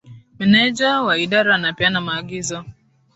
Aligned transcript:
Meneja 0.39 1.01
wa 1.01 1.17
idara 1.17 1.55
anapeana 1.55 2.01
maagizo 2.01 2.65